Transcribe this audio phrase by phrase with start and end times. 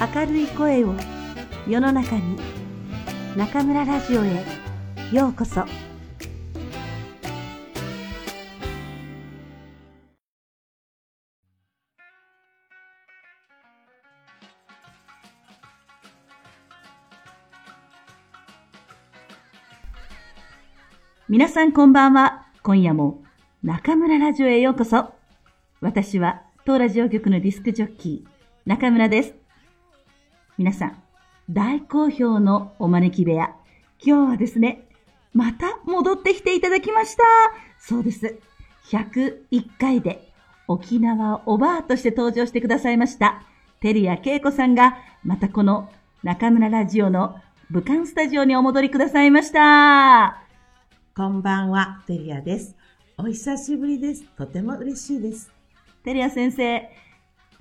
[0.00, 0.94] 明るい声を
[1.68, 2.38] 世の中に
[3.36, 4.46] 中村ラジオへ
[5.12, 5.66] ようこそ。
[21.28, 22.46] 皆さんこんばんは。
[22.62, 23.22] 今夜も
[23.62, 25.12] 中村ラジオへようこそ。
[25.82, 28.30] 私は当ラジオ局のディスクジョッキー
[28.64, 29.39] 中村です。
[30.60, 31.02] 皆さん
[31.48, 33.56] 大好評のお招き部屋
[33.98, 34.86] 今日はですね
[35.32, 37.22] また戻ってきていただきました
[37.78, 38.38] そうです
[38.90, 39.38] 101
[39.80, 40.30] 回で
[40.68, 43.42] 沖縄おばあとして登場してくださいました
[43.80, 45.90] 照屋恵子さんがまたこの
[46.22, 50.42] 中村ラジオの武漢スタジオにお戻りくださいました
[51.16, 52.76] こんばんは、テリアです。
[53.16, 54.24] お久しぶりです。
[54.36, 55.50] とても嬉しいです。
[56.04, 56.88] テリア先生、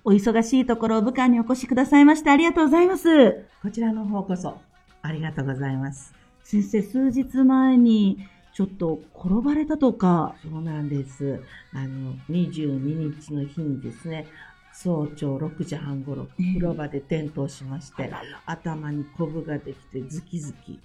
[0.10, 3.46] お忙しいところ、武漢にお越しくださいましてありがとうございます。
[3.62, 4.58] こちらの方こそ、
[5.04, 6.16] ありがとうございます。
[6.44, 8.18] 先生、数日前に、
[8.52, 11.44] ちょっと転ばれたとか、そうなんです。
[11.74, 14.26] あの、22日の日にですね、
[14.74, 18.12] 早朝6時半頃、ええ風呂場で転倒しまして、
[18.48, 20.80] 頭にコブができてズキズキ、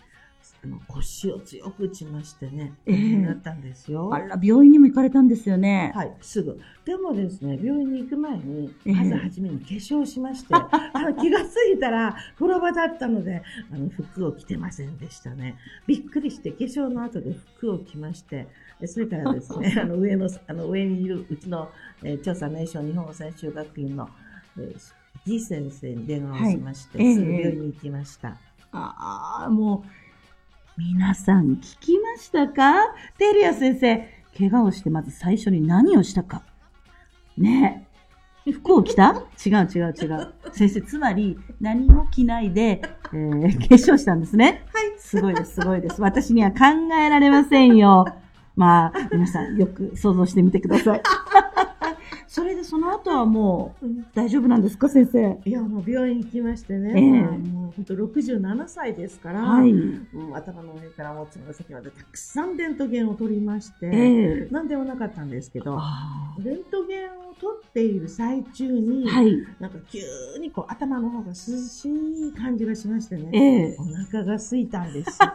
[0.64, 4.12] あの腰を強く打ちましてね、ええ大変だったんですよ。
[4.12, 5.92] あら、病院にも行かれたんですよね。
[5.94, 6.58] はい、すぐ。
[6.86, 10.70] でもですね、病院に行く前に、ええまず初めに化粧しまして、 あ
[11.02, 15.56] の気がついたら風呂場だったので、あの服を着てませんでしたね。
[15.86, 18.48] びっくりして化粧の後で服を着まして、
[18.80, 21.70] でそれからですね、 あの上の、あの上にいるうちの、
[22.02, 24.08] えー調査年少日本語専修学院の、
[24.58, 24.76] えー、
[25.26, 28.38] ギ先生に電話をしまして、はいええすぐ病院に行きました。
[28.74, 30.03] ああ、もう、
[30.77, 32.75] 皆さん聞きましたか？
[33.17, 36.42] テリア先生、怪我をしてまず最初に何をしたか？
[37.39, 37.86] ね
[38.47, 38.53] え。
[38.53, 39.22] 服を着た？
[39.47, 40.34] 違う違う違う。
[40.52, 44.64] 先生、つまり何も着ないで、えー、化粧したんですね。
[44.72, 44.98] はい。
[44.98, 46.02] すごいです、すごいです。
[46.02, 46.64] 私には考
[47.01, 48.07] えられませんよ。
[48.57, 51.02] まあ、皆さんよく想像してみてください。
[52.34, 55.39] それでその後はもう大丈夫なんですか、先生？
[55.45, 59.70] いや、もう病院行きましてね、ええもう本当67歳ですから、はい。
[59.70, 69.36] うん頭の上からもつの先までたくさんレントゲンを取りまして、ええなんでもなかったんですけど、あレントゲンを取っている最中に、ーはい。
[69.61, 70.01] なんか急
[70.40, 73.39] にこう頭の方が涼しい感じがしましてね、え
[73.74, 75.33] えお腹が空いたんですよ。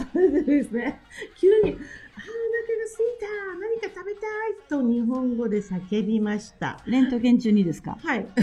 [0.12, 1.02] それでですね、
[1.36, 1.76] 急に、
[2.96, 4.22] あーお腹が空いた何か食べたい
[4.68, 6.78] と日本語で叫びました。
[6.86, 7.96] レントゲン中にですか？
[8.02, 8.26] はい。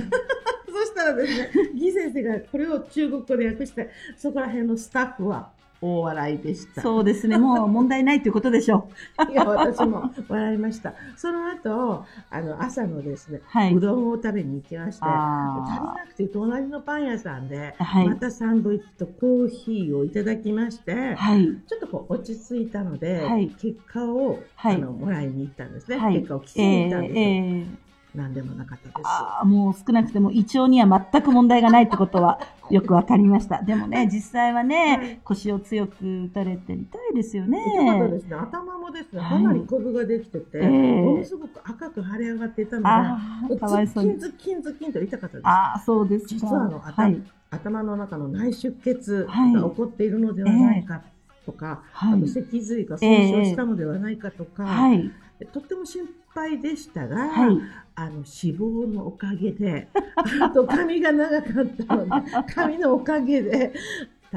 [0.67, 6.81] そしたらですね、ギ先生がこれを中国語で訳して、そこら辺のスタッフは大笑いでした。
[6.81, 7.37] そうですね。
[7.37, 8.89] もう問題ないということでしょ
[9.29, 10.93] いや、私も笑いました。
[11.15, 21.15] その後、あの、朝のですね、はいうどんを食べに行きまして、足りなくて隣のパン屋さんで、はいまたサンドイッチとコーヒーをいただきまして、う。
[21.15, 21.45] はい。
[21.45, 25.97] ちょっとこう落ち着いたので、はい結果を、はいあのもらいに行ったんですね。
[25.97, 26.15] はい。
[26.15, 27.21] 結果を聞きに行ったんですよ。
[27.21, 27.84] ええええ
[28.15, 29.01] 何でもなかったです。
[29.03, 32.39] ああ、もう少なくても胃腸には全く問題がないってことは
[32.69, 33.61] よくわかりました。
[33.61, 37.63] でもね、実際はね、はい腰を強く打たれて痛いですよね。
[37.65, 38.25] ね。
[38.31, 40.67] 頭もですね、はいかなりコブができてて、ええ
[41.01, 44.19] ものすごく赤く腫れ上がっていたので、かわいそうに。
[44.19, 45.47] ズッキンズッキンと痛かったです。
[45.47, 46.29] ああ、そうですか。
[46.35, 47.21] 実はあの頭,、はい。
[47.51, 51.03] 頭の中の内出血はいが起こっているのではないか
[51.45, 55.11] とか、はいあと脊髄が損傷したのではないかとか、はい。
[55.51, 57.57] とっても心配でしたが、はい。
[57.95, 59.87] あの脂肪のおかげで、
[60.41, 63.73] あと髪が長かったので、 髪のおかげで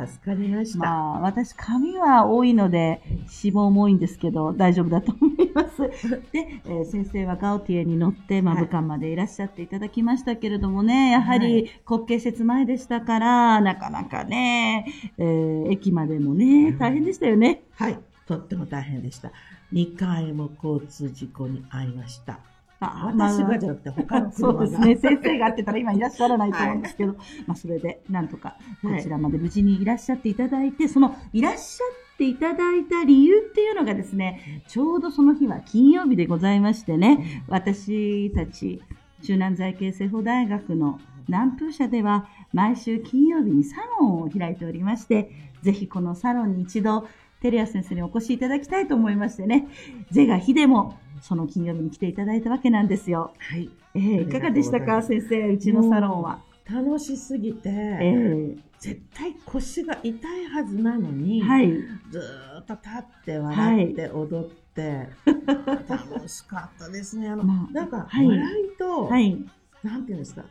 [0.06, 0.78] 助かりました。
[0.78, 5.82] まあ、私、髪は多いので、脂肪も多いんですけど、大丈夫だと思います。
[6.30, 14.86] で、えー先生はガウティエに乗って、まあ、はい武漢までいらっしゃっていただきましたけれどもね、やははり国慶節前でしたから、なかなかね、
[15.18, 17.62] えー駅までもね、大変でしたよね。
[17.74, 19.32] はい、とっても大変でした。
[19.72, 22.40] 2回も交通事故に遭いました。
[22.80, 24.58] あ私まあがじゃなくて他の車が。
[24.58, 24.96] そうですね。
[24.96, 27.14] 先生が会ってたら今いらっしゃらないと思うんですけど、
[27.46, 31.84] まあそれでなんとかこちらまで無事にいらっしゃっていただいて、そのいらっしゃ
[32.14, 38.80] っていただいた理由っていうのがですね、ちょうどその日は金曜日でございましてね、私たち
[39.24, 45.30] 中南財系政法大学の南風社では毎週金曜日にサロンを開いておりまして、
[45.62, 47.08] ぜひこのサロンに一度、
[47.40, 49.68] テレア先生にお越しいただきたいと思いましてね、
[50.10, 53.32] 是が非でもその金曜日に来ていただいたわけなんですよ。
[53.38, 53.70] はい。
[53.94, 56.42] ええいかがでしたか、先生、うちのサロンは？
[56.70, 61.72] 楽しすぎて、え絶対腰が痛いはずなのに、えはい。
[62.10, 65.08] ずーっと立って笑って踊って、
[65.88, 67.28] 楽しかったですね。
[67.28, 69.38] あの、まあなんか、はい笑いと、はい。
[69.82, 70.44] なんていうんですか、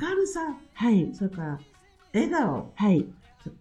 [0.00, 1.10] 明るさ、はい。
[1.14, 1.60] それから、
[2.12, 3.06] 笑顔、はい。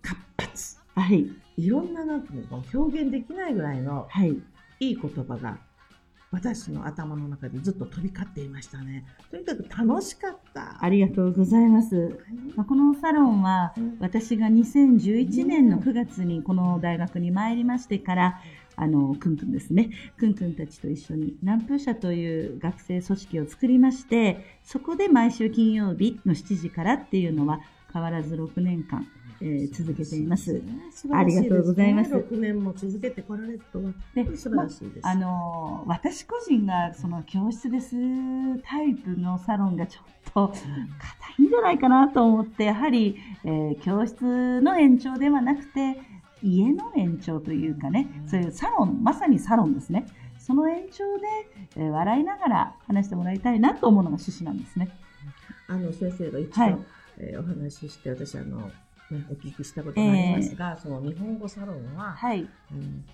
[0.01, 0.77] 活発。
[0.95, 1.27] はい。
[1.57, 4.38] いろんななんていうの表現できないぐらいのはい。
[4.79, 5.57] いい言葉が
[6.33, 9.05] 私の頭の中でずっと飛び交っていましたね。
[9.29, 10.83] とにかく楽しかった。
[10.83, 12.19] ありがとうございます。
[12.55, 18.41] まあこのサロンは、私が2011年の9月にこの大学に参りましてから、
[18.75, 19.91] あの、くんくんですね。
[20.17, 27.59] くんくんたちと一緒に南風社という学生組織を作りまして、そこで毎週金曜日の7時からっていうのは
[27.94, 29.05] 変わらず6年間、
[29.45, 30.61] えー続けています。
[31.11, 35.07] ありがとうございます6年も続けてこられるとは、で素晴らしいです。
[35.07, 37.91] あの私個人がその教室です
[38.63, 40.57] タイプのサロンがちょっと硬
[41.39, 45.99] いんじゃないかなと思ってやはり、えー教室の延長ではなくて
[46.41, 50.05] 家の延長というかねそういうサロンまさにサロンですね
[50.39, 51.25] その延長で、
[51.75, 54.89] えー笑いながら話してもらいたいなと思うのが趣旨なんですね。
[55.67, 56.77] あの先生が一度、はい
[57.17, 58.73] えーお話しして、私あの、ね、
[59.30, 63.06] お聞きしたことがありますが、その日本語サロンは、はい、うん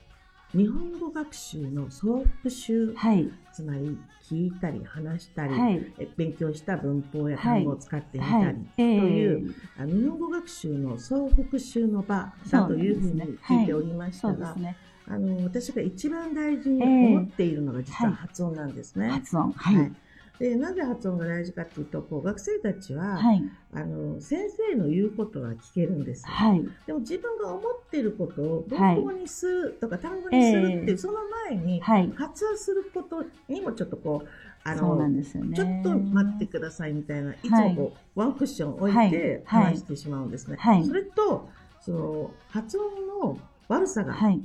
[0.52, 14.56] 日本語学習の総復習、はい、つまり聞いたり話したり、はい、え勉強した文法や単語を使ってみたり、はい、という、あの日本語学習の総復習の場だというふうに聞いておりましたが。
[15.12, 19.10] あの私が一番大事に思っているのが実は発音なんですね。
[19.10, 19.92] 発音、はい、
[20.40, 23.44] でなぜ発音が大事かというとこう学生たちは、はい、
[23.74, 31.20] あの先生の言うことは聞けるんですよ、はい、でも自分が思っていることを文法にするとか単語にするっていう、えーその
[31.50, 34.28] 前にはい、発音することにもちょっとこう
[34.64, 35.24] あのね。
[35.24, 37.38] ちょっと待ってくださいみたいな、い。
[37.44, 39.64] つもこう、ワンクッション置いてはい。
[39.66, 40.58] 話してしまうんですね。
[40.60, 40.86] はい。
[40.86, 41.50] それと、
[41.82, 44.42] その発音の悪さが、はい、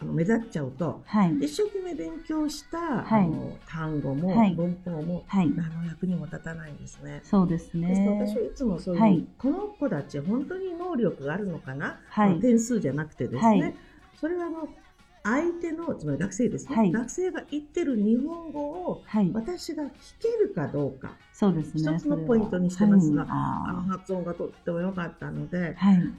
[0.00, 3.24] あの目立っちゃうと、はい、一生懸命勉強した、はい。
[3.24, 4.54] あの単語も、はい。
[4.54, 7.20] 文法もはい、何の役にも立たないんですね。
[7.22, 8.40] そうですですから私ね。
[8.40, 9.26] はいつもそういう、はい。
[9.38, 12.40] この子たち本当に能力があるのかな、はい。
[12.40, 13.74] 点数じゃなくてですね、はい。
[14.20, 14.68] それはあの
[15.24, 16.92] 相手のつまり学生ですね、はい。
[16.92, 19.88] 学生が言ってる日本語をはい、私が聞
[20.20, 21.94] けるかどうか、そうですね。
[21.96, 23.26] 一つのポイントにしてますが
[23.66, 25.76] あのはい発音がとっても良かったので。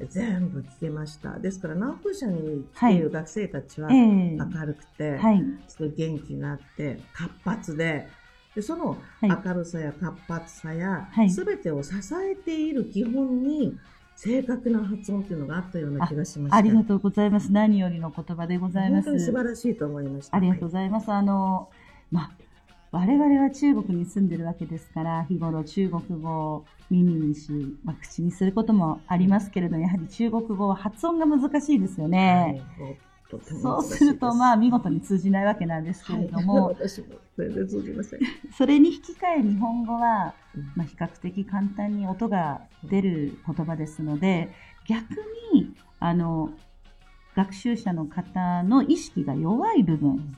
[0.09, 1.39] 全部聞けました。
[1.39, 4.37] ですから南風社に来ている学生たちはええ。
[4.37, 5.43] 明るくて、はい。
[5.67, 8.09] すごい元気があって活発で
[8.55, 9.41] でそのはい。
[9.45, 11.29] 明るさや活発さや、はい。
[11.29, 13.79] すべてを支えている基本に
[14.15, 16.57] 正確な発音っていうのがあったような気がしました。
[16.57, 17.51] ありがとうございます。
[17.51, 19.19] 何よりの言葉でございます本当。
[19.19, 20.37] に素晴らしいと思いました。
[20.37, 21.11] ありがとうございます。
[21.11, 21.69] あの、
[22.11, 22.31] まあ、
[22.91, 27.51] 我々は中国に住んでるわけですから、日頃中国語を耳にし、
[27.83, 32.63] まあ、口にすることもありますけれど、やはり中国語は発音が難しいですよはいね。
[33.29, 37.07] とてもそうすすると、まあ、見事に通じないわけなんですけれども、はい、私も
[37.37, 38.19] 全然通じません。
[38.55, 44.49] それに引き換え日本語は、うんまあ、比較的簡単に音が出る言葉ですので、
[44.87, 45.11] 逆
[45.53, 46.51] に、あの、
[47.35, 50.35] 学習者の方の意識が弱い部分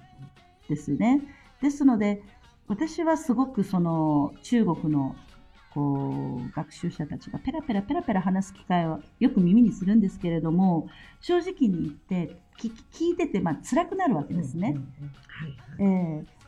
[0.70, 1.22] ですね。
[1.62, 2.24] ですので、
[2.68, 5.16] 私はすごくその中国の
[5.74, 10.90] こう学習者たちがペラペラペラペラ話す機会をよく耳にするんですけれども、
[11.22, 14.76] 正直に言って聞聞いててまあ辛くなるわけですね。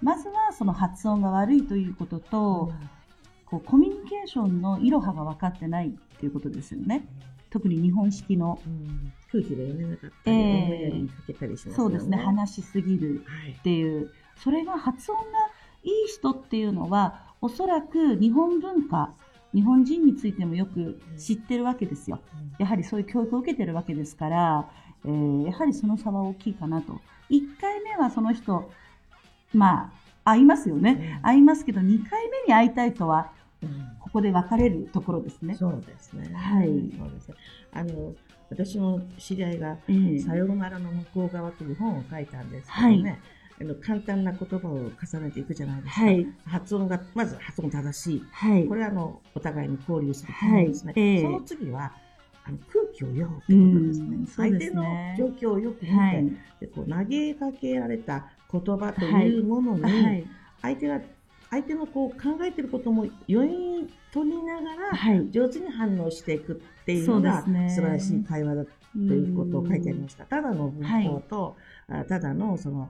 [0.01, 2.73] まずはその発音が悪いということと、
[3.45, 7.07] こうコミュニケーションのいろはが分かってないっていうことですよね。
[7.49, 9.11] 特に日本式の、うん。
[9.31, 11.75] 空気が読めなかったり、ええ思いやりにかけたりしますよね。
[11.75, 13.51] そうですね、話しすぎるはい。
[13.51, 15.23] っていう、それが発音が
[15.83, 19.13] いい人っていうのは、おそらく日本文化、
[19.53, 22.19] 日本人についてもよく知ってるわけですよ。
[22.59, 24.69] やはりそういう教育を受けてるわけですから、
[25.05, 26.99] えーやはりその差は大きいかなと。
[27.29, 28.71] 1回目はその人、
[29.53, 29.91] ま
[30.25, 31.19] あ、会いますよね。
[31.23, 35.53] 会いますけど、2回目に会いたいとは、うんここで分かれるところですね。
[35.53, 36.33] そうですね。
[36.33, 37.35] はいそうですね。
[37.73, 38.15] あの、
[38.49, 43.19] 私の知り合いが、ええさようならの向こう側という本を書いたんですけどね、はい
[43.61, 46.01] あの簡単な言葉を重ねていくじゃないですか。
[46.05, 46.27] はい。
[46.45, 48.23] 発音が、まず発音正しい。
[48.31, 48.75] はいこ。
[48.75, 50.33] れはあの、お互いに交流する
[50.65, 50.93] ですね。
[50.93, 51.91] はいええその次は、
[52.45, 54.17] あの空気を読むことですね。
[54.27, 54.83] 相手の
[55.17, 56.31] 状況をよく見て、はい。
[56.59, 60.25] でこう投げかけられた言葉というものに、はい。
[60.61, 61.01] 相手が
[61.49, 65.31] 相手のこう考えてることも余韻に取りながら、はい。
[65.31, 70.25] 上手に反応していくっていうのが素晴らしい会話だとということを書いてありました。
[70.25, 72.89] ただの文法と、あただのその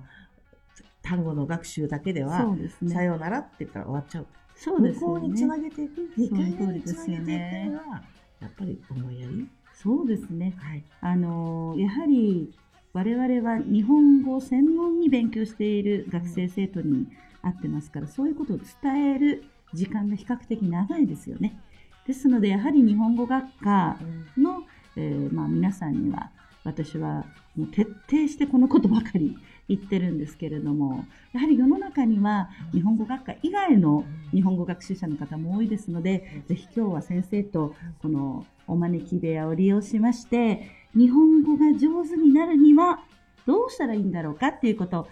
[1.02, 2.56] 単語の学習だけでは。
[2.88, 4.28] さようならって言ったら終わっちゃう。
[4.56, 5.70] そうですよ向こうにつなね。
[5.70, 8.04] げていく、2回目その通りにつなげていくのが、
[8.40, 9.48] やっぱり思いやり？
[9.74, 10.56] そうですね。
[10.58, 10.84] はい。
[11.02, 12.54] あのやはり
[12.94, 17.08] 我々は日本語を専門に勉強している学生生徒に
[17.42, 19.44] 会ってますから、そういうことを伝える
[19.74, 21.60] 時間が比較的長いですよね。
[22.08, 23.98] ですので、やはり日本語学科
[24.36, 24.64] の、
[24.96, 26.32] えーまあ、皆さんには、
[26.70, 43.00] 私はもう徹底してこのことばかり言ってるんですけれども、やはり世の中には日本語学科以外の日本語学習者の方も多いですので、ぜひ今日は先生とこのお招き部屋を利用しまして、日本語が上手になるには
[43.46, 45.08] どうしたらいいんだろうかっていうことを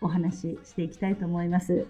[0.00, 1.86] お話ししていきたいと思います。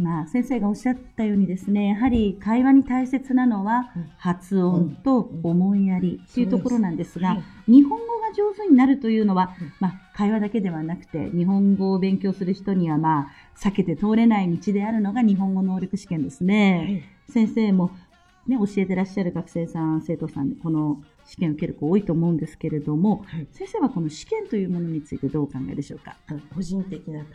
[0.00, 4.10] 今、先生がおっしゃったようにですね、やはり会話に大切なのはうん。
[4.16, 17.04] 発音と思いやりというところなんですが、はい日本語が上手になるというのはうん、まあ、会話だけではなくて、日本語を勉強する人には、まあ、避けて通れない道であるのが日本語能力試験ですね。
[17.28, 17.90] 先生も、
[18.46, 26.16] ね、教えてらっしゃる学生さん、生徒さん、この試験を受ける子多いと思うんですけれども、はい先生はこの試験というものについてどうお考えでしょうか？
[26.54, 27.28] 個人的な考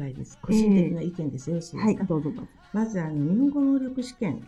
[0.00, 0.38] えです。
[0.42, 1.48] 個人的な意見です。
[1.50, 2.48] よろしいですか、どうぞどうぞ。
[2.72, 4.46] まずあの、日本語能力試験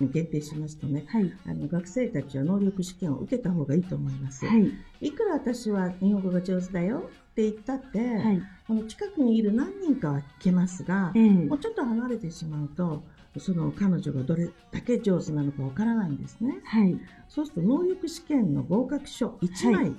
[0.00, 1.30] に限定しますとね、はい。
[1.46, 4.46] あの学生たちは能力試験を受けた方がいいと思います。
[4.46, 4.70] はい。
[5.00, 8.42] いくら私は日本語が上手だよって言ったって、はい。
[8.68, 13.02] あの近くにいる何人かは聞けますがえ、えもうちょっと離れてしまうと、
[13.38, 16.60] その彼女がどれだけ上手なのかわからないんですね。
[16.64, 16.98] はい。
[17.28, 19.96] そうすると能力試験の合格書1枚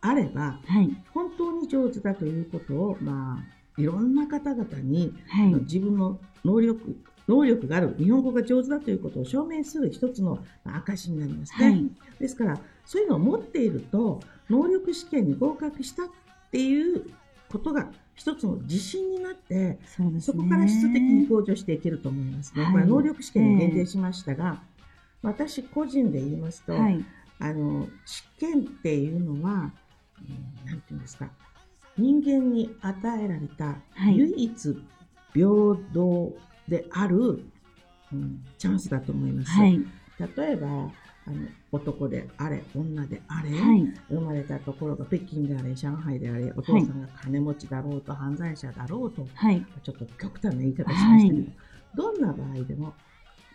[0.00, 0.90] あれば、はい。
[1.14, 5.54] 本当に上手だということを、まあ、いろんな方々に、はい。
[5.62, 11.64] 自分の能力、能力がある、日本語が上手だということを証明する一つのまあ証になりますね。
[11.64, 11.90] はい。
[12.20, 16.08] ですから、そういうのを持っていると、能力試験に合格したっ
[16.50, 17.04] ていう
[17.50, 20.20] ことが一つの自信になって、そね。
[20.20, 22.64] そこから質的に向上していけると思いますね。
[22.64, 24.62] はいこれは能力試験に限定しましたが、
[25.22, 27.04] 私個人で言いますと、はい。
[27.38, 29.72] あの、試験っていうのは、
[30.72, 31.28] うんていうんですか、
[31.96, 34.76] 人間に与えられたはい唯一
[35.34, 35.48] 平
[35.92, 36.32] 等
[36.68, 37.44] である、
[38.12, 39.50] うんチャンスだと思います。
[39.50, 39.80] はい。
[40.36, 40.90] 例えば、
[41.26, 41.36] あの
[41.72, 43.88] 男であれ、女であれ、はい。
[44.08, 49.64] 生まれたところが北京であれ、上海であれ、お父さんが金持ちだろうと、犯罪者だろうと、はい。
[49.82, 51.52] ちょっと極端な言い方しましたけど、はい
[51.96, 52.92] どんな場合でも、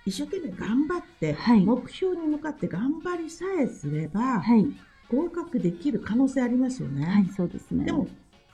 [0.03, 4.65] 一生懸命頑張って、はい目標に向かって頑張りさえすれば、はい。
[5.07, 7.05] 合格できる可能性ありますよね。
[7.05, 7.29] はい。
[7.35, 7.85] そうですね。
[7.85, 8.07] でも、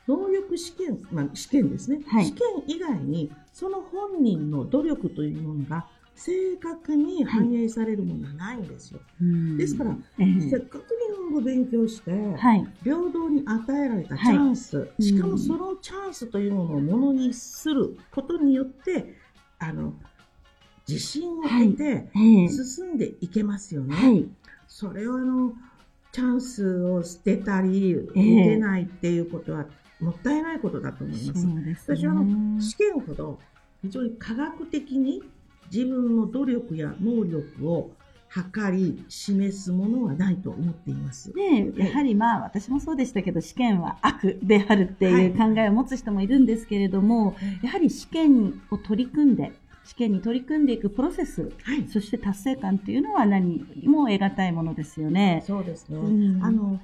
[0.08, 9.00] 能力試験、まあ、試験ですね、はい試験以外に、その本人の努力というものが正確に反映されるものはないんですよ。
[9.22, 12.68] うん、ですから、ええせっかく日本語を勉強して、はい。
[12.84, 19.14] 平等に与えられたチャンス、いしかもうんそのチャンスというものをものにすることによって、
[19.60, 19.94] あの、
[20.88, 23.96] 自信を得てええ進んでいけますよね。
[23.96, 24.26] はい。
[24.68, 25.54] それをあの、
[26.12, 29.68] チャンスを捨てたり、受ええけないっていうことは、
[30.00, 31.42] もったいないことだと思います。
[31.44, 31.98] そうですね。
[31.98, 33.40] 私はあの、試験ほど
[33.84, 35.22] 非常に科学的に
[35.74, 37.92] 自分の努力や能力を
[38.30, 41.32] 測り、示すものはないと思っています。
[41.34, 49.54] ねえやはりまあ私もそうでしたけど試験は悪であるっていう考えを持つ人もいるんですけれども、やはり試験を取り組んで
[49.86, 51.88] 試験に取り組んでいくプロセスはい。
[51.88, 55.44] そして達成感っていうのは何も得難いものですよね。
[55.48, 55.98] そうですね。
[55.98, 56.04] う
[56.40, 56.80] んあの、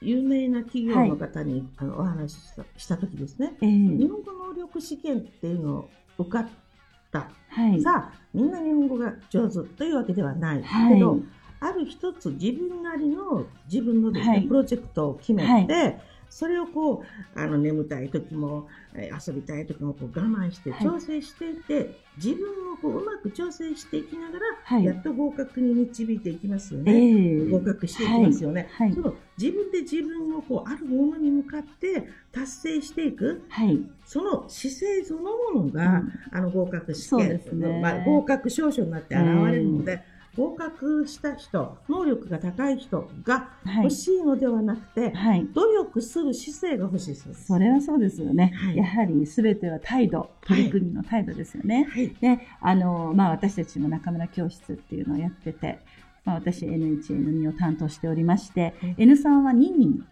[0.00, 6.67] 有名な企業の方に、あのお話ししたした時ですね、ええ日本語能力試験っていうのを受かった。
[7.12, 7.82] はい。
[7.82, 10.62] さあ、みんな日本語が上手というわけではない。
[10.62, 11.18] はいけど、
[11.60, 15.94] ある一つ自分なりの自分のですね、はいプロジェクトを決めて、は
[16.30, 17.04] それをこ
[17.36, 20.82] う、あの、眠たい時も、えー遊びたい時もこう我慢してはい。
[20.82, 24.84] 調整していて、自分をこううまく調整していきながら、はい。
[24.84, 27.46] やっと合格に導いていきますよえね。
[27.46, 28.68] え合格していきますよね。
[28.70, 28.94] はい。
[28.94, 33.80] その自分で自分をこうあるものに向かって達成していく、はい。
[34.04, 35.22] その姿勢その
[35.54, 37.80] ものが、あの合格試験ね。
[37.80, 40.02] まあ、合格証書になって現れるので、
[40.38, 43.90] 合格した人、能力が高い人がはい欲。
[43.90, 45.44] しいのではなくて、はい。
[45.52, 47.46] 努力する姿勢が欲しいそうです。
[47.46, 48.52] それはそうですよね。
[48.54, 51.88] はいやはり全ては態度、取り組みの態度ですよね。
[51.90, 52.08] はい。
[52.20, 55.80] で、あの、まあ私たちも中村教室っていうのをやってて、
[56.24, 60.04] まあ私 N1、N2 を担当しておりまして、うん N3 は2人、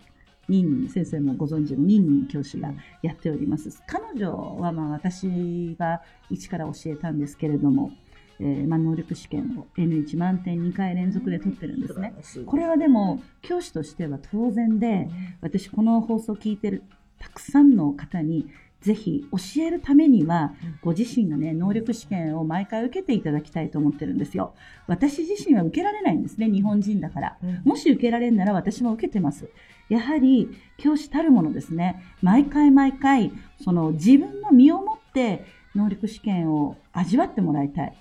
[0.49, 3.71] 2人、先生もご存知の2人教師がやっております。
[3.87, 7.93] 彼女はまあ私が一から教えたんですけれども、
[8.41, 12.15] えーまあ能力試験を N1 満点2回連続で取ってるんですね。
[12.45, 15.09] これはでも教師としては当然で、
[15.41, 16.83] 私この放送を聞いてる
[17.19, 18.49] たくさんの方に
[18.83, 20.79] ぜひ教えるためにはうん。
[20.83, 24.55] ご自身がね能力試験を毎回受けていただきたいと思ってるんですよ。
[24.87, 27.39] 私自身は受けられないんですね日本人だから。
[27.43, 27.63] うん。
[27.65, 29.49] もし受けられるなら私も受けてます。
[29.89, 32.03] やはり教師たるものですね。
[32.21, 37.97] 毎回毎回その自分の身をもって能力試験を味わってもらいたい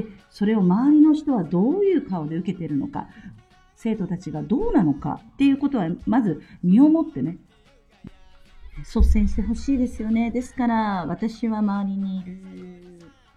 [0.00, 3.08] で、それを周りの人はどういう顔で受けてるのか、
[3.74, 7.38] 生徒たちがどうなのかっていうことは、まず身をもってね、
[8.78, 10.30] 率先してほしいですよね。
[10.30, 12.38] ですから、私は周りにいる、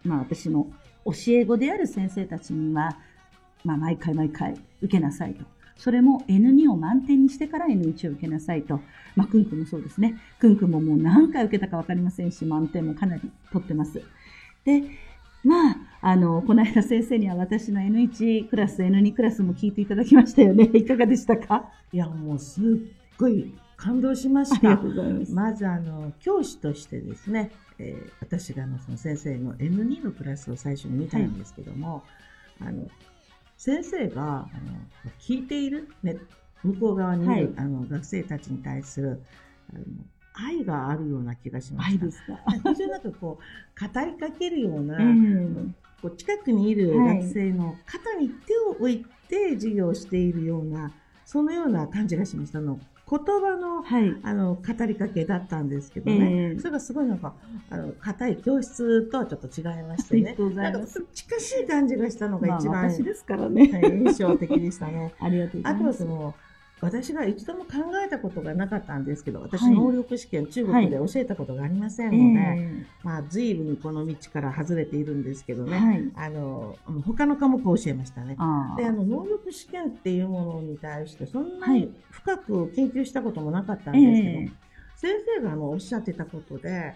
[0.04, 0.68] まあ私の
[1.06, 2.98] 教え子である先生たちには、
[3.64, 5.46] まあ毎回毎回受けなさいと。
[5.78, 8.82] それも N2 を満点にしてから N1 を受けなさいと。
[9.16, 10.20] まあ、くんくんもそうですね。
[10.38, 14.02] くんくんももう何回受けたかわかりませんし、満点もかなり取ってます。
[14.66, 14.84] で、
[15.44, 20.70] まあ、あの、この間先生には私の N1 クラス、N2 クラスも聞いていただきましたよね。
[20.74, 21.72] いかがでしたか？
[21.92, 22.66] いや、もうすっ
[23.18, 24.80] ごい感動しました。
[25.34, 32.04] まず、あの、教師としてですね、えー、私があのその先生の N2 のクラスを最初に見たんですけども、
[32.60, 32.88] はい、あの、
[33.58, 36.16] 先生が、あの、聞いている、ね、
[36.64, 39.22] 向こう側にいる、はい、あの、学生たちに対する、
[39.74, 39.84] あの、
[40.34, 41.88] 愛があるような気がします。
[41.90, 42.40] 愛ですか？
[42.72, 50.92] 非常になんかこう、語りかけるような、うん、こう近くにいる学生の肩に手を置いて授業をしているような、
[51.26, 52.80] そのような感じがしましたの。
[53.10, 56.52] 言葉の、はい、あの、語りかけだったんですけどね。
[56.52, 57.34] えー、それがすごいなんか、
[57.72, 60.36] あの、硬い教室とはちょっと違いましてね。
[60.54, 60.82] なんか
[61.12, 65.12] 近しい感じがしたのが一番、まあ、私ですからね、はい、印象的でしたね。
[65.20, 66.04] ありがとうございます。
[66.04, 66.36] あとはその、
[66.82, 67.72] 私が一度も考
[68.06, 72.60] えたことがなかったんですけど、私、能力試験、中国で教えたことがありませんので、はい、
[73.04, 78.36] まあ、随分この道から外れているんですけどね、はい、あの、他の科目を教えましたね。
[78.78, 84.52] で、あの、能力試験っていうものに対して、そんなに深く研究したこともなかったんですけど、はい、
[84.96, 86.96] 先生があのおっしゃってたことで、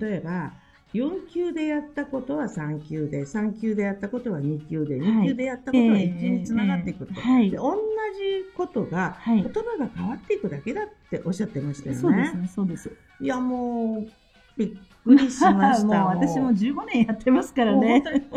[0.00, 0.52] 例えば、
[0.94, 7.14] 4級でやったことは3級で、3級でやったことは2級で、2級でやったことは1級につながっていくと。
[7.20, 12.00] はい、で同じことが、言葉が変わっていくだけだっておっしゃってましたよね。
[12.00, 12.92] そうですね、そうです。
[13.20, 14.10] いや、もう、
[14.58, 14.68] びっ
[15.04, 15.86] くりしました。
[15.86, 18.02] もう私も15年やってますからね。
[18.06, 18.32] えー、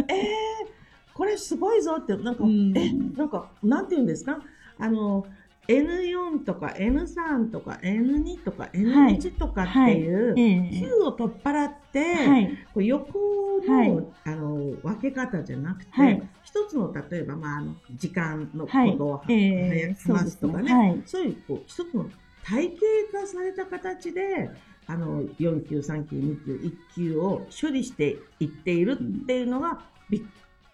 [1.14, 2.46] これすごいぞって、なんか、
[2.76, 4.40] え、なんか、なんて言うんですか？
[4.80, 5.26] あの、
[5.68, 13.36] N4 とか N3 とか N2 とか N1 とかっていう、Q を取っ払って、はい、こう横の
[13.68, 21.30] はい、あの分け方じゃなくて、はい、一つの例えば、まあ、あの時間のことを、早く済ますとかね、そうい。
[21.30, 22.10] うこう一つの
[22.44, 22.78] 体系
[23.12, 24.50] 化された形で
[24.88, 30.22] あの4級、3級、2級、1級を処理していっているっていうのがびっ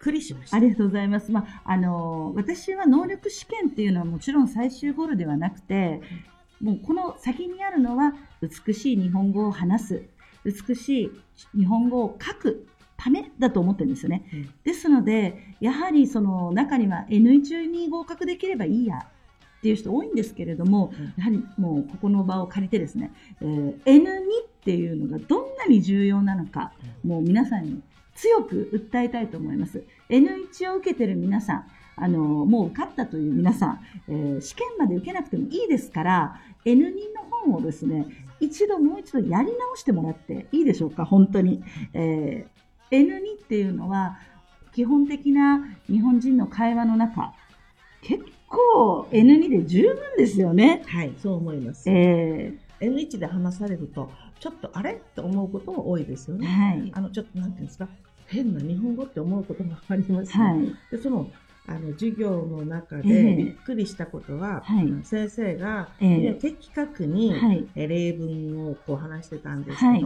[0.02, 0.56] くりしました。
[0.56, 1.30] ありがとうございます。
[1.30, 6.00] まあ、あの、私は能力試験っていうのはもちろん最終ゴールではなくて、
[6.60, 10.02] もうこの先にあるのは美しい日本語を話す、
[10.44, 11.10] 美しい
[11.56, 14.28] 日本語を書くためだと思ってるんですよね。
[14.32, 19.06] うん、ですので、やはりその中には N1 に合格できればいいや
[19.58, 26.72] っていう人多いんですけれども、うん、やはりもうここの場を借りてですね、えー、N2 っていうのがどんなに重要なのか、
[27.04, 27.82] もう皆さんに
[28.14, 29.84] 強く訴えたいと思います。
[30.08, 38.06] N1 を受けてる皆さん、あの、もう受かったという皆さん、えー、試験まで受けなくてもいいですから、N2 の本をですね、
[38.40, 41.62] 一度もう一度やり直してもらっていいでしょうか、本当に。
[41.94, 44.18] えー、N2 っていうのは、
[44.72, 47.34] 基本的な日本人の会話の中、
[48.02, 50.82] 結構 N2 で十分ですよね。
[50.86, 51.88] はい、そう思います。
[51.90, 54.10] えー、N1 で話されると、
[54.42, 54.94] ちょっとあれ？
[54.94, 56.48] って思うことも多いですよね。
[56.48, 57.88] はい、あのちょっとなんていうんですか？
[58.26, 60.44] 変な日本語って思うこともありますね。
[60.44, 61.30] はい、でその
[61.68, 70.02] あの授業の中でびっくりしたことは、えー、先生が、えー、的確に、はい、例文をこう話してたんですけど、はい、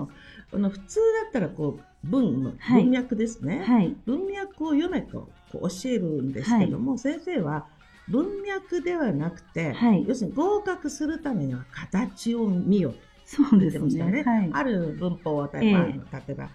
[0.51, 7.65] この普通だったらこう文の文脈ですね、はい、文脈を読めとこう教えるんですけども、先生は
[8.07, 9.75] 文脈ではなくて、
[10.07, 12.99] 要するに合格するためには形を見よと。
[13.27, 14.23] そうですね。
[14.25, 16.49] はい、ある文法を例えば、えー、例えば、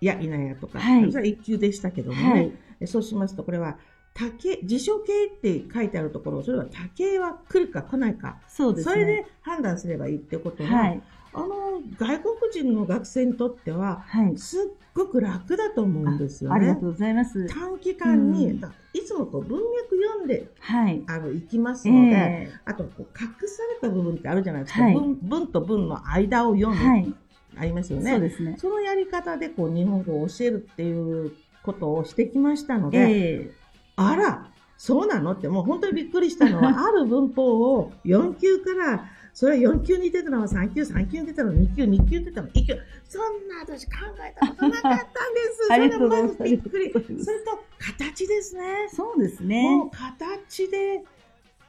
[0.00, 2.38] いや、いなやとか、はい、それは一級でしたけどもね、は
[2.82, 3.78] い、そうしますと、これは、
[4.12, 8.38] 竹、辞書形って書いてあるところ、それは竹は来るか来ないか。
[8.46, 8.92] そうですね。
[8.92, 11.02] それで判断すればいいってことは、はい、
[11.34, 14.60] あの、外国人の学生にとっては、はい、すっ
[14.94, 16.56] ごく楽だと思うんですよね。
[16.56, 17.46] ありがとうございます。
[17.48, 18.56] 短期間に、うん、
[18.92, 24.82] いつもこう文脈読んで、はい、あの、いきますので、えー、あとこう、隠された部分ってあるじゃないですか。
[24.82, 26.74] はい、文文と文の間を読む。
[26.74, 27.14] はい、
[27.56, 28.10] ありますよね。
[28.10, 28.56] そうですね。
[28.58, 33.50] そのやり方でこう、日本語を教えるっていうことをしてきましたので、えー、
[33.96, 35.32] あら、そうなの？
[35.32, 42.78] ってもう本当にびっくりしたのは、 ある文法を4級からそれは4級に出たのは3級、3級に出たのは2級、2級に出たのは1級。
[43.08, 45.06] そんな私考えたことなかったんで
[45.52, 45.66] す。
[45.68, 46.92] それがまずびっくり。
[46.92, 47.04] それ
[47.40, 48.88] と、形ですね。
[48.90, 49.62] そうですね。
[49.62, 51.02] もう形で、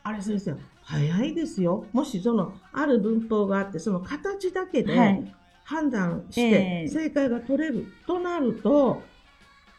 [0.04, 1.86] あれ先生、早いですよ。
[1.94, 5.24] もしその、ある文法があって、その形だけで
[5.64, 9.02] 判断して正解が取れるとなると、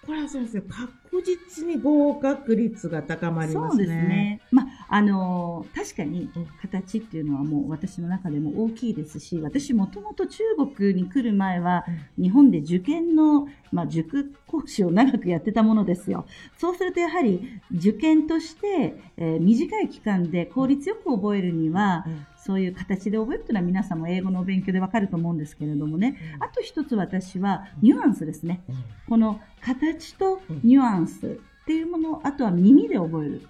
[0.06, 3.84] これは先生、かっこ確実に合格率が高まりますね。
[3.84, 4.40] そうですね。
[4.50, 10.42] まあ、あのー確かにうん形っていうのはもう私の中でも大きいですし、私もともと中
[10.76, 11.84] 国に来る前は、
[12.18, 16.26] 日本で受験の、まあ、塾講師を長くやってたものですよ。
[16.58, 26.36] そうするとやはり受験として、えー短い期間で効率よく覚えるには、うんそういう形で覚えるというのは皆さんも英語のお勉強でわかると思うんですけれどもね。
[26.40, 28.62] あと一つ私はニュアンスですね。
[28.68, 33.48] うんこの形とニュアンスっていうもの、あとは耳で覚える。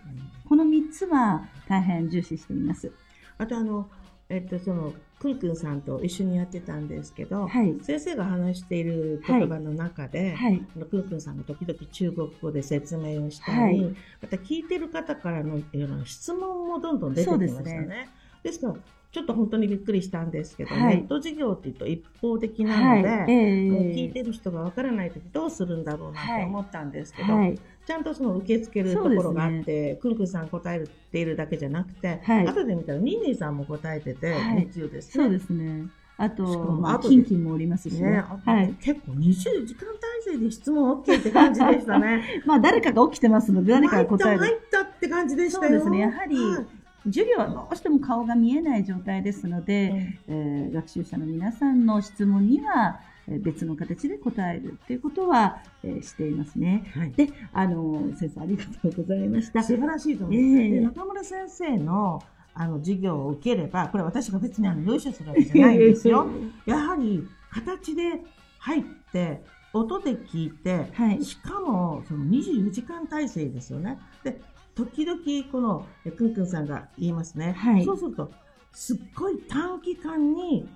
[0.49, 2.93] この3つは大変重視しています。
[3.39, 3.89] あとあの、
[4.29, 7.77] えっと、その、くんくんさんと一緒にやってたんですけど、はい。
[7.83, 10.65] 先生が話している言葉の中で、はい。
[10.77, 18.09] あのくんくんさんが時々中国語で説明をしたり、はいまた聞いてる方からのいろんな質問もどんどん出てきましたね。
[18.45, 18.75] ですから、
[19.15, 23.33] ちょっと本当にびっくりしたんですけど、はいネット授業っていうと一方的なので、はい。
[23.33, 27.59] えもう聞いーてる人がわからないときどうするんだろうなって思ったんですけど、はい。
[27.87, 35.39] ちゃんとその受け付けるところがあって、くんくんさん答えているだけじゃなくて、はい後で見たらニーニーさんも答えてて、はい日中ですそうね。
[35.39, 35.87] ですね。
[36.17, 38.11] あと、まあ、キンキンもおりますしね。
[38.11, 38.75] ね、あはい。
[38.81, 39.87] 結構20時間
[40.25, 42.43] 体制で質問 OK って感じでしたね。
[42.47, 44.39] まあ、誰かが起きてますので、誰かが答える。
[44.39, 45.73] 入った入ったって感じでしたよ。
[45.73, 56.90] そうですねやはりはい授業はどうしても顔が見えない状態ですので、えー学習者の皆さんの質問には、えー別の形で答えるということは、えーしていますね。
[56.95, 59.62] はいで、あの、先生ありがとうございました。
[59.62, 60.62] 素晴らしいと思います。
[60.62, 62.23] ええで中村先生の
[62.57, 66.27] あの授業を受ければ、これ私が別にあの用意書するわけじゃないんですよ。
[66.67, 68.23] やはり形で
[68.61, 73.99] 入って、音で聞いて、はいしかもその24時間体制ですよね。
[74.23, 74.40] で、
[74.75, 77.53] 時々このえくんくんさんが言いますね。
[77.53, 78.31] はいそうすると、
[78.73, 80.69] すっごい短期間に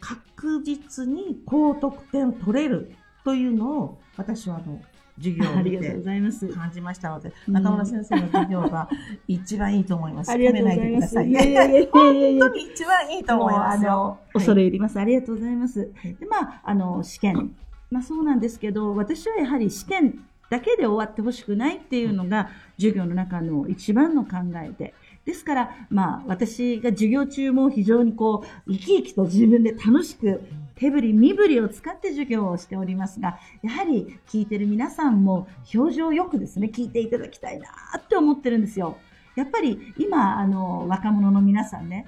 [0.00, 2.92] 確実に高得点取れる
[3.24, 4.80] というのを私はあの
[5.16, 6.48] 授業を見 ありがとうごてざいます。
[6.48, 8.88] 感じましたので、うん中村先生の授業が
[9.28, 10.30] 一番いいと思います。
[10.30, 11.22] ありがとうございます。
[11.22, 14.18] いいやいやいや本当に一番いいと思いますあのよ。
[14.32, 14.98] 恐れ入ります。
[14.98, 15.90] ありがとうございます。
[16.04, 17.54] いで、まあ、あの、試験。
[17.90, 24.94] まあ、そうなんですけど、私はやはり試験だけで終わってほしくないっていうのが、授業の中の一番の考えで。
[25.24, 30.42] ですから、まあ、私が授業中も非常にこう、生き生きと自分で楽しく、
[30.76, 38.98] 手振り身振りを使って授業をしておりますが、やはり聞いてる皆さんも表情よくですね、聞いていただきたいなって思ってるんですよ。
[39.36, 42.06] やっぱり今、あの、若者の皆さんね、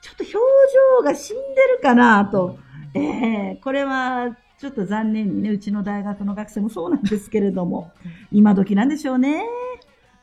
[0.00, 0.34] ちょっと表
[1.00, 2.58] 情が死んでるかなと、
[2.94, 7.92] ええこれはちょっと残念にね、うちの大学の学生もそうなんですけれども、
[8.32, 9.44] 今時なんでしょうね。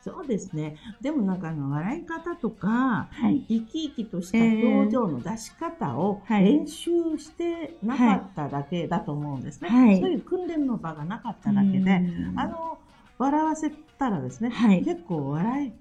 [0.02, 0.76] そうですね。
[1.00, 3.44] でもなんかあの、笑い方とか、はい。
[3.48, 9.68] 生き生きとした表情の出し方をはい練習してなかっただけだと思うんですね。
[9.68, 12.78] はいそういう訓練の場がなかっただけで、うんあの、
[13.18, 15.72] 笑わせたらですね、はい結構笑い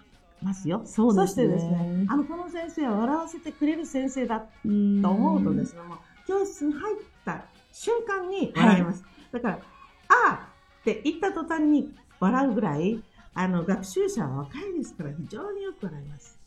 [0.41, 0.81] ますよ。
[0.85, 5.81] そうですねしてですね、あの、この先生は笑わせてくれる先生だと思うとですね、
[6.27, 9.03] 教室に入った瞬間に笑います。
[9.33, 9.59] だから、あ
[10.07, 16.39] あって言った途端に笑うぐらい、あの、学習者は若いですから非常によく笑います。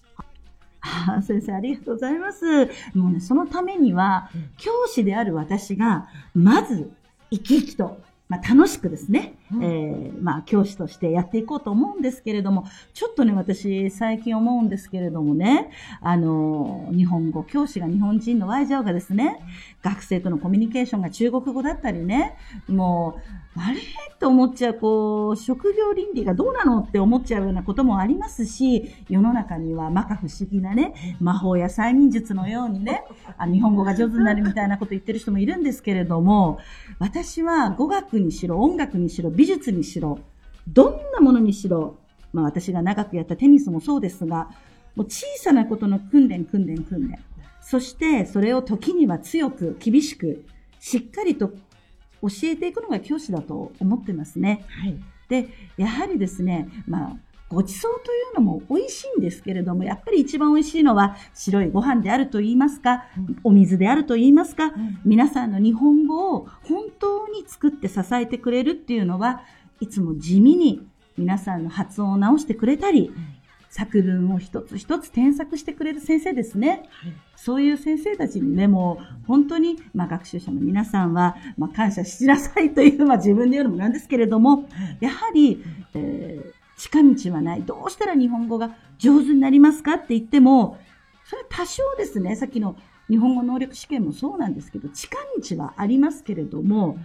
[0.80, 2.66] ああ先生、ありがとうございます。
[2.94, 6.90] もうね、そのためにはうん、教師である私が、まず、
[7.30, 19.38] 生き生きと、まあ、楽しくですね、うんえーまあ、教師としてやっていこうと思うんですけれども、ちょっとね、私、最近思うんですけれどもね、あの、日本語、教師が日本人のワイジャオがですね、
[19.82, 22.36] 学生とのコミュニケーションが中国語だったりね、
[22.68, 23.18] も
[23.56, 23.78] う、あれ？
[23.78, 33.04] って思っちゃう、こう、職業倫理がどうなのって思っちゃうようなこともありますし、世の中には摩訶不思議なね、魔法や催眠術のようにね、
[33.36, 36.58] あ日本語が上手になるみたいなこと言ってる人もいるんですけれども、
[36.98, 40.18] 私は語学にしろ、音楽にしろ、美術にしろ、
[40.66, 41.96] どんなものにしろ、
[42.32, 44.50] まあ私が長くやったテニスもそうですが、
[44.96, 47.20] もう小さなことの訓練、訓練、訓練。
[47.60, 50.44] そして、それを時には強く、厳しく、
[50.80, 51.50] しっかりと
[52.20, 54.64] 教えていくのが教師だと思ってますね。
[54.68, 54.96] はい。
[55.28, 57.16] で、やはりですね、まあ、
[57.48, 63.04] ごちそうというのも美味しいんですけれども、やっぱり一番美味しいのは白いご飯であると言いますか、
[63.42, 64.72] お水であると言いますか、
[65.04, 69.42] 皆さんの日本語を本当に作って支えてくれるっていうのは、
[69.80, 73.12] いつも地味に皆さんの発音を直してくれたり、
[73.70, 76.88] 作文を一つ一つ添削してくれる先生ですね。
[76.90, 77.12] はい。
[77.36, 84.68] そういう先生たちにね、もう本当に、まあ、学習者の皆さんは、まあ、感謝しなさいという、まあ、自分で言うのもなんですけれども、
[85.00, 85.62] やはり、
[85.94, 87.62] えー近道はない。
[87.62, 90.78] どうしたら日本語が上手になりますかって言っても、
[91.24, 92.76] それは多少ですね、さっきの
[93.08, 96.98] 日本語能力試験もそうなんですけど、近道はありますけれども、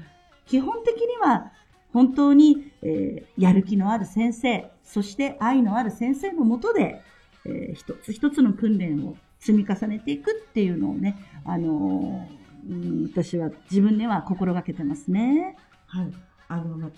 [0.45, 1.51] 基本的には
[1.91, 7.01] 本当に、えー、やる気のある先生、そして愛のある先生のもとで、
[7.45, 15.57] えー、一つ一つの訓練を積み重ねていくっていうのをね、あのー、うん、私は自分では心がけてますね。
[15.87, 16.13] はい。
[16.47, 16.91] あの、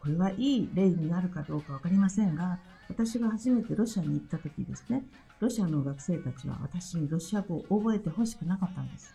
[0.00, 5.04] これはいい例になるかどうかわかりませんが、私が初めてロシアに行った時ですね、
[5.38, 9.12] ロシアの学生たちは私にロシア語を覚えてほしくなかったんです。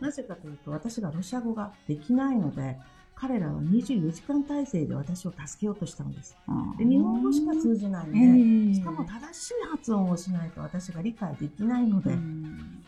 [0.00, 2.78] なぜかというと、私がロシア語ができないので、
[3.14, 6.36] 彼らは24時間体制で私を助けようとしたんです。
[6.76, 12.14] で日本語しか通じないので、えー、しかも正しい発音をしないと私が理解できないので、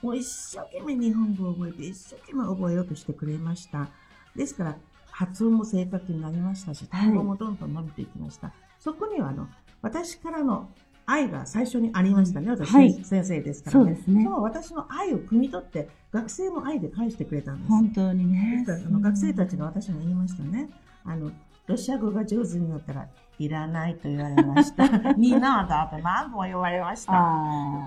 [0.02, 3.88] もう一生懸命日本語を覚えて、一生懸命覚えようとしてくれました。
[4.36, 4.76] ですから、
[5.18, 8.46] 発音も正確になりましたし、単語もどんどん伸びていきました。
[8.46, 9.48] はい、そこにはあの、
[9.82, 10.68] 私からの
[11.06, 13.84] 愛が最初にありましたね、私、はい、先生ですからね。
[13.84, 14.22] そうですね。
[14.22, 17.68] その私の愛を汲み取って、学生も愛で返してくれたんです。
[17.68, 18.64] 本当にね。
[18.68, 20.70] あの学生たちが私に言いましたね。
[21.04, 21.32] あの、
[21.66, 23.08] ロシア語が上手になったら、
[23.40, 24.88] いらないと言われました。
[25.14, 27.12] みんなだと何度も言われました。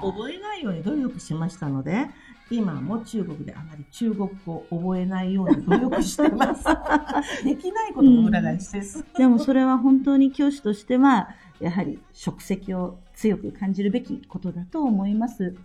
[0.01, 2.09] 覚えないように努力しましたので、
[2.51, 6.65] 今も中国であまり中国語を覚えないように努力してます。
[7.45, 9.05] できないことの裏返しです、うん。
[9.17, 11.29] でもそれは本当に教師としては、
[11.61, 15.55] やはり職責を強く感じるべきことだと思います。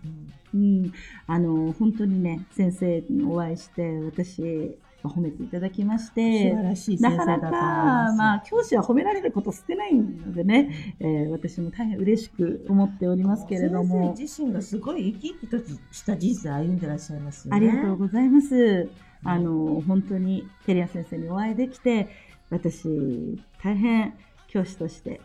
[0.52, 0.92] うん、うん、
[1.26, 4.76] あの、本当にね、先生にお会いして、私、
[5.08, 7.00] 褒めていただきまして、素晴らしい。
[7.00, 14.14] なかなか、まあ、教師は褒められること少ないのでね、えー、私も大変嬉しく思っておりますけれども。
[14.14, 15.58] 先生自身がすごい生き生きと
[15.92, 17.56] した人生を歩んでらっしゃいますよね。
[17.56, 18.88] ありがとうございます。
[19.24, 22.08] あの、本当に、テリア先生にお会いできて、
[22.50, 24.14] 私、大変
[24.48, 25.20] 教師として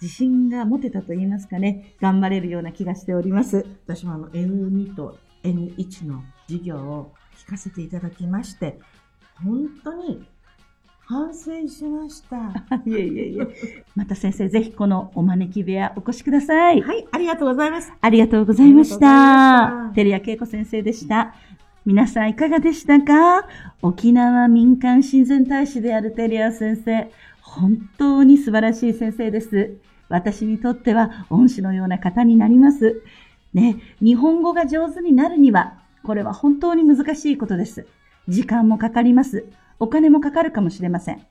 [0.00, 3.66] 自信が持てたと言いますかね、頑張れるような気がしております。
[3.86, 8.78] 私もあの N2 と N1 の授業を聞かせていただきまして、
[9.44, 10.24] 本当に
[11.08, 12.36] 反省しました。
[12.84, 13.84] いえいえいえ。
[13.94, 16.80] また先生、ぜひこのお招き部屋お越しください。
[16.80, 17.92] はい、ありがとうございます。
[18.00, 19.92] ありがとうございました。
[19.94, 21.34] 照屋恵子先生でした。
[21.84, 23.46] 皆さんいかがでしたか？
[23.82, 27.08] 沖縄民間親善大使であるテリア先生。
[27.40, 29.76] 本当に素晴らしい先生です。
[30.08, 33.02] 私にとっては恩師のような方になります。
[33.54, 37.86] ね、日本語が上手になるには、これは本当に難しいことです。
[38.28, 39.46] 時間もかかります。
[39.78, 41.24] お金もかかるかもしれません。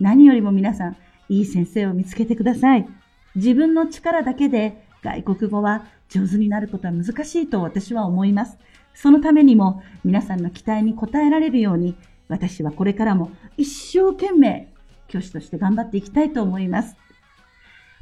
[0.00, 0.96] 何よりも皆さん、
[1.28, 2.86] いい先生を見つけてください。
[3.34, 8.58] 自分の力だけで外国語は上手になることは難しいと私は思います。
[8.94, 11.96] そのためにも皆さんの期待に応えられるように、
[12.28, 14.72] 私はこれからも一生懸命
[15.08, 16.96] 教師として頑張っていきたいと思います。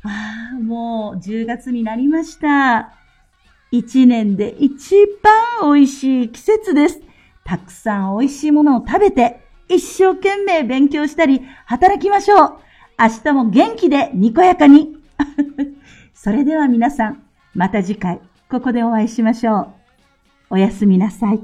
[0.03, 2.95] ああ、もう10月になりました。
[3.71, 7.01] 一年で一番美味しい季節です。
[7.45, 12.59] たくさん美味しいものを食べて、一生懸命勉強したり、働きましょう。
[12.99, 14.97] 明日も元気でにこやかに。
[16.15, 17.23] それでは皆さん、
[17.55, 19.69] また次回、ここでお会いしましょう。
[20.51, 21.41] おやすみなさい。